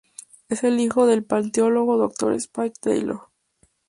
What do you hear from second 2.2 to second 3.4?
Spike Taylor.